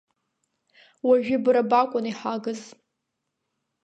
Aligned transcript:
Уажәы 1.07 1.37
бара 1.43 1.69
бакәын 1.69 2.05
иҳагыз. 2.11 2.61